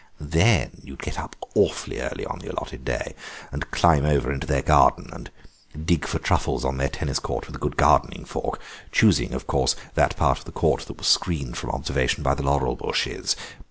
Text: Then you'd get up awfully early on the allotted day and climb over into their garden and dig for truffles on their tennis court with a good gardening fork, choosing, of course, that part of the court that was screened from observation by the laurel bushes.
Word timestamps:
Then 0.19 0.71
you'd 0.83 1.03
get 1.03 1.19
up 1.19 1.35
awfully 1.53 1.99
early 1.99 2.25
on 2.25 2.39
the 2.39 2.47
allotted 2.51 2.83
day 2.83 3.13
and 3.51 3.69
climb 3.69 4.03
over 4.03 4.33
into 4.33 4.47
their 4.47 4.63
garden 4.63 5.11
and 5.13 5.29
dig 5.85 6.07
for 6.07 6.17
truffles 6.17 6.65
on 6.65 6.77
their 6.77 6.89
tennis 6.89 7.19
court 7.19 7.45
with 7.45 7.57
a 7.57 7.59
good 7.59 7.77
gardening 7.77 8.25
fork, 8.25 8.59
choosing, 8.91 9.35
of 9.35 9.45
course, 9.45 9.75
that 9.93 10.15
part 10.17 10.39
of 10.39 10.45
the 10.45 10.51
court 10.51 10.85
that 10.87 10.97
was 10.97 11.05
screened 11.05 11.55
from 11.55 11.69
observation 11.69 12.23
by 12.23 12.33
the 12.33 12.41
laurel 12.41 12.75
bushes. 12.75 13.35